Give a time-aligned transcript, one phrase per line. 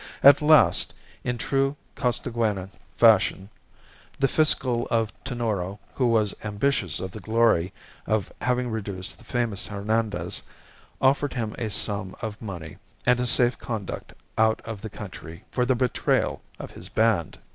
[0.23, 3.51] At last, in true Costaguana fashion,
[4.17, 7.71] the Fiscal of Tonoro, who was ambitious of the glory
[8.07, 10.41] of having reduced the famous Hernandez,
[10.99, 15.67] offered him a sum of money and a safe conduct out of the country for
[15.67, 17.37] the betrayal of his band.